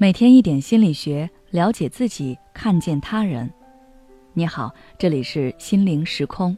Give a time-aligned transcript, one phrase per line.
[0.00, 3.50] 每天一点心理学，了解自己，看见他人。
[4.32, 6.56] 你好，这里是心灵时空。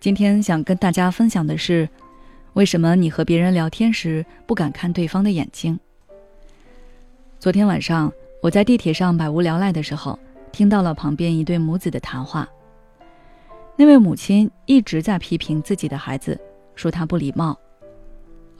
[0.00, 1.88] 今天想跟大家分享的是，
[2.54, 5.78] 为什么你和别人聊天时不敢看对方的眼睛？
[7.38, 10.18] 昨天晚上我在地铁上百无聊赖的时候，
[10.50, 12.48] 听到了旁边一对母子的谈话。
[13.76, 16.36] 那位母亲一直在批评自己的孩子，
[16.74, 17.56] 说他不礼貌。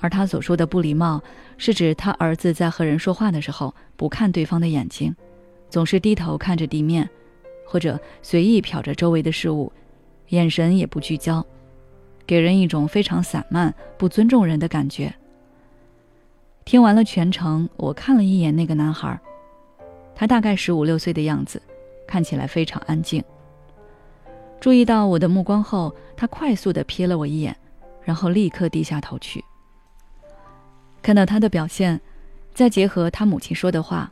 [0.01, 1.23] 而他所说的不礼貌，
[1.59, 5.15] 是指他儿子在和人说话的时候不看对方的眼睛，
[5.69, 7.09] 总是低头看着地面，
[7.67, 9.71] 或者随意瞟着周围的事物，
[10.29, 11.45] 眼神也不聚焦，
[12.27, 15.15] 给人一种非常散漫、不尊重人的感觉。
[16.65, 19.21] 听完了全程，我看了一眼那个男孩，
[20.15, 21.61] 他大概十五六岁的样子，
[22.07, 23.23] 看起来非常安静。
[24.61, 27.57] 注意到我的目光后，他快速地瞥了我一眼，
[28.03, 29.45] 然后立刻低下头去。
[31.03, 32.01] 看到他的表现，
[32.55, 34.11] 再结合他母亲说的话，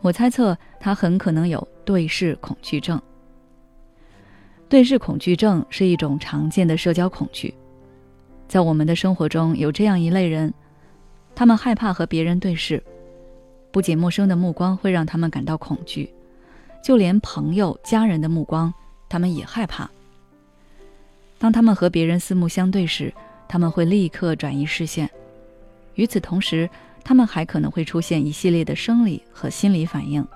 [0.00, 3.00] 我猜测他很可能有对视恐惧症。
[4.68, 7.52] 对视恐惧症是一种常见的社交恐惧，
[8.48, 10.52] 在我们的生活中有这样一类人，
[11.34, 12.82] 他们害怕和别人对视，
[13.70, 16.10] 不仅陌生的目光会让他们感到恐惧，
[16.82, 18.72] 就连朋友、家人的目光，
[19.08, 19.90] 他们也害怕。
[21.38, 23.12] 当他们和别人四目相对时，
[23.48, 25.10] 他们会立刻转移视线。
[25.94, 26.68] 与此同时，
[27.04, 30.26] 他们还可能会出现一系列的生理和心理反应，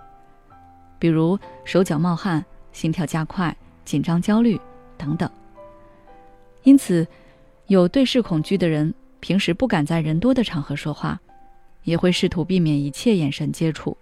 [0.98, 4.60] 比如手脚冒汗、心跳加快、紧张、焦虑
[4.98, 5.30] 等等。
[6.64, 7.06] 因此，
[7.68, 11.20] 有对视恐惧的人平时不敢在人多的场合说话，
[11.84, 13.96] 也会试图避免一切眼神接触。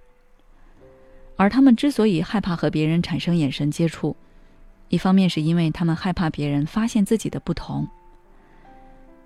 [1.36, 4.16] 而他们之所以害怕和别人产生眼神接触，
[4.89, 7.86] 一方面是因为他们害怕别人发现自己的不同。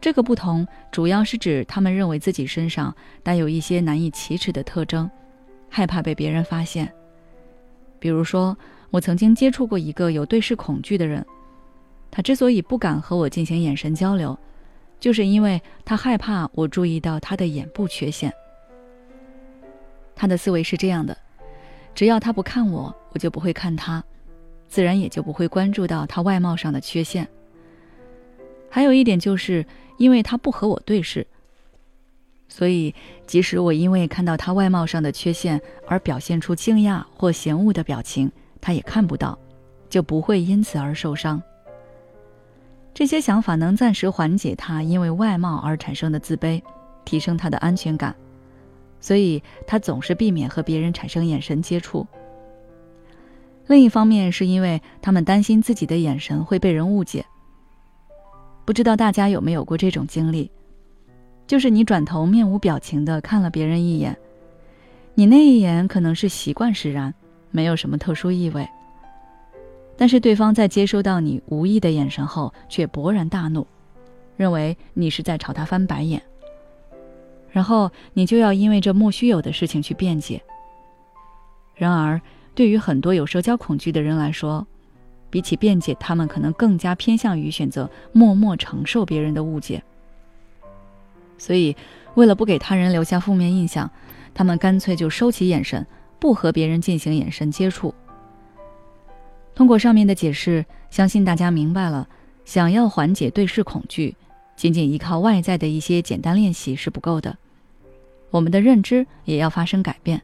[0.00, 5.10] 这个不同主要是指他们认为自己身上带有一些难以启齿的特征，
[5.68, 6.90] 害怕被别人发现。
[7.98, 8.56] 比如说，
[8.90, 11.26] 我曾经接触过一个有对视恐惧的人，
[12.12, 14.38] 他之所以不敢和我进行眼神交流，
[15.00, 18.32] 就是因为他害怕我注意到他的眼部缺陷。
[20.14, 21.18] 他的思维是这样的：
[21.92, 24.02] 只要他不看我，我就不会看他，
[24.68, 27.26] 自然也就不会关注到他外貌上的缺陷。
[28.70, 29.66] 还有一点就是。
[29.98, 31.26] 因为他不和我对视，
[32.48, 32.94] 所以
[33.26, 39.38] 即使我因为看到他外貌上的缺陷而表现出惊讶或嫌恶的表情，他也看不到，
[39.90, 41.42] 就不会因此而受伤。
[42.94, 46.62] 这些想法能暂时缓解他因为外貌而产生的自卑，
[47.04, 48.14] 提升他的安全感，
[49.00, 52.06] 所以他总是避免和别人产生眼神接触。
[53.66, 57.24] 另一方面，是因为他们担心自己的眼神会被人误解。
[58.68, 60.50] 不知道大家有没有过这种经历，
[61.46, 64.14] 就是你转头面无表情的看了别人一眼，
[65.14, 67.14] 你那一眼可能是习惯使然，
[67.50, 68.68] 没有什么特殊意味。
[69.96, 73.66] 但是对方在接收到你无意的眼神后，却勃然大怒，
[74.36, 76.22] 认为你是在朝他翻白眼，
[77.50, 80.42] 然后你就要因为这莫须有的事情去辩解。
[81.74, 82.20] 然而，
[82.54, 84.66] 对于很多有社交恐惧的人来说，
[85.30, 89.82] 比起辩解，他们可能更加偏向于选择默默承受别人的误解。
[91.36, 91.76] 所以，
[92.14, 93.90] 为了不给他人留下负面印象，
[94.34, 95.86] 他们干脆就收起眼神，
[96.18, 97.94] 不和别人进行眼神接触。
[99.54, 102.08] 通过上面的解释，相信大家明白了，
[102.44, 104.16] 想要缓解对视恐惧，
[104.56, 107.36] 仅仅依靠外在的一些简单练习是不够的，
[108.30, 110.22] 我们的认知也要发生改变。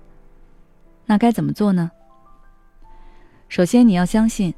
[1.07, 1.91] 那该怎么做呢？
[3.49, 4.53] 首先，你要相信。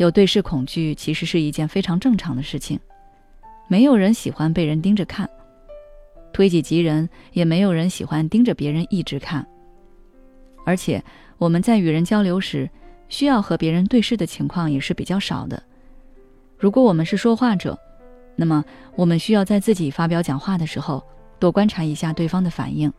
[0.00, 2.80] 有对视恐惧其实是一件非常正常的事情，
[3.68, 5.28] 没有人喜欢被人盯着看，
[6.32, 9.46] 推己及人，也没有人喜欢盯着别人一直看。
[10.64, 11.04] 而且
[11.36, 12.66] 我们在与人交流时，
[13.10, 15.62] 需要和别人对视的情况也是比较少的。
[16.56, 17.78] 如果我们是说话者，
[18.36, 18.64] 那么
[18.96, 21.04] 我们需要在自己发表讲话的时候，
[21.38, 22.90] 多观察一下对方的反应，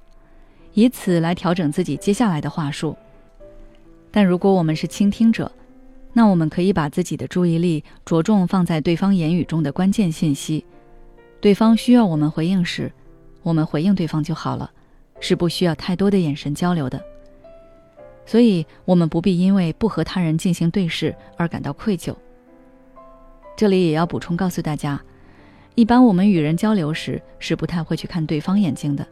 [0.75, 2.95] 以此来调整自己接下来的话术。
[4.12, 5.51] 但如果我们是倾听者，
[6.13, 10.65] 那我们可以把自己的注意力着重放在对方言语中的关键信息，
[11.39, 12.91] 对方需要我们回应时，
[13.43, 14.69] 我们回应对方就好了，
[15.21, 17.01] 是不需要太多的眼神交流的。
[18.25, 22.13] 所以，我们不必因为不和他人进行对视而感到愧疚。
[23.55, 25.01] 这里也要补充告诉大家，
[25.75, 29.07] 一般我们与人交流时是不太会去看对方眼睛的，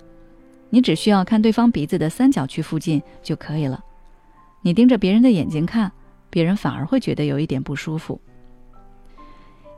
[0.69, 3.83] 你只需要看对方鼻子的三角区附近就可以了。
[4.61, 5.89] 你盯着别人的眼睛看。
[6.29, 8.19] 别人反而会觉得有一点不舒服。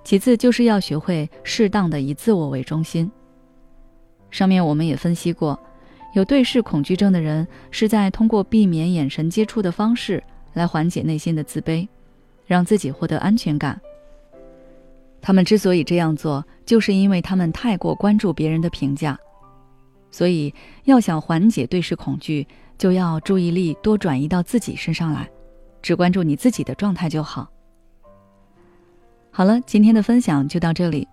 [0.04, 3.10] 其次，就是要学会适当的以自我为中心。
[4.32, 5.60] 上面我们也分析过，
[6.14, 11.88] 有对视恐惧症的人是在通过避免眼神接触的方式来缓解内心的自卑，
[12.48, 13.80] 让自己获得安全感。
[15.22, 19.18] 他们之所以这样做，就是因为他们太过关注别人的评价。
[20.10, 20.54] 所以，
[20.86, 22.46] 要想缓解对视恐惧，
[22.78, 25.30] 就要注意力多转移到自己身上来，
[25.82, 27.50] 只关注你自己的状态就好。
[29.32, 31.08] 好了，今天的分享就到这里。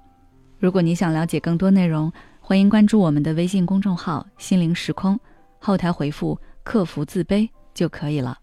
[0.59, 5.19] 如果你想了解更多内容，欢迎关注我们的微信公众号“心灵时空”，
[5.61, 8.39] 后台回复“克服自卑”就可以了。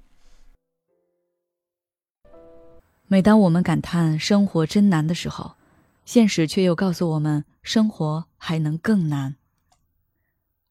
[3.07, 5.55] 每当我们感叹生活真难的时候，
[6.05, 9.35] 现实却又告诉我们，生活还能更难。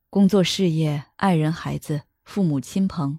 [0.09, 3.19] 工作、事业、爱人、孩子、父母亲朋，